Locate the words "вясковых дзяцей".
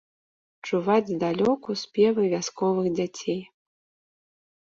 2.33-3.37